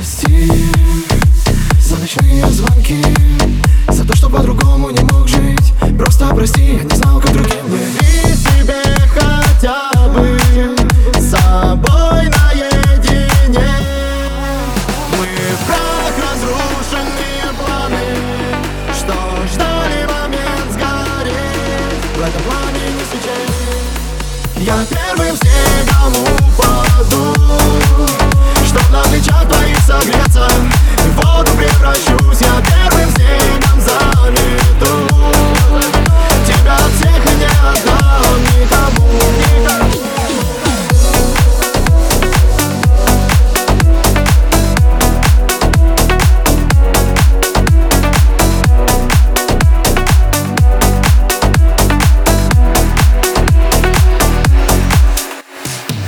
Прости 0.00 0.50
за 1.78 1.96
ночные 1.96 2.46
звонки 2.46 3.04
За 3.90 4.02
то, 4.02 4.16
что 4.16 4.30
по-другому 4.30 4.88
не 4.88 5.02
мог 5.12 5.28
жить. 5.28 5.74
Просто 5.98 6.26
прости, 6.34 6.76
я 6.76 6.84
не 6.84 6.96
знал, 6.96 7.20
как 7.20 7.34
другим 7.34 7.68
быть. 7.68 8.00
Этом 22.22 22.42
плане 22.42 22.80
не 22.96 23.04
свечей 23.10 24.64
Я 24.64 24.78
первым 24.88 25.36
снегом 25.36 26.12
упаду 26.46 27.29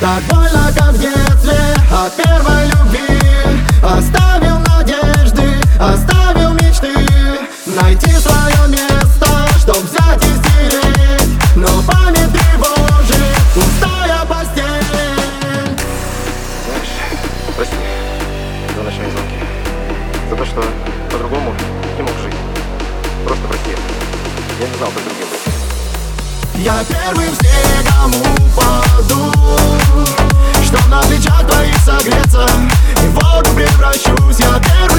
Так 0.03 0.21
больно, 0.25 0.69
как 0.77 0.95
в 0.95 0.99
детстве 0.99 1.77
от 1.89 2.13
первой 2.17 2.67
любви 2.67 3.21
Оставил 3.85 4.59
надежды, 4.59 5.45
оставил 5.79 6.55
мечты 6.55 6.93
Найти 7.67 8.11
свое 8.11 8.67
место, 8.67 9.29
чтоб 9.61 9.77
взять 9.77 10.25
и 10.25 10.35
стереть 10.41 11.29
Но 11.55 11.69
память 11.83 12.33
тревожит, 12.33 13.37
пустая 13.55 14.25
постель 14.27 14.83
Знаешь, 16.67 16.91
прости 17.55 17.77
за 18.75 18.83
ночные 18.83 19.09
звонки. 19.09 19.37
За 20.31 20.35
то, 20.35 20.45
что 20.45 20.65
по-другому 21.13 21.55
не 21.97 22.03
мог 22.03 22.15
жить. 22.25 22.35
Просто 23.25 23.47
прости. 23.47 23.71
Я 24.61 24.67
не 24.67 24.77
знал, 24.79 24.91
как 24.91 25.05
другим 25.05 25.29
быть. 25.31 25.52
Я 26.63 26.85
первым 26.85 27.35
снегом 27.35 28.15
упаду. 28.37 29.33
Что 30.63 30.89
на 30.89 31.03
плечах 31.03 31.45
твоих 31.49 31.77
согреться? 31.79 32.47
И 33.03 33.09
в 33.09 33.15
воду 33.15 33.51
превращусь 33.57 34.39
Я 34.39 34.61
первым 34.61 34.92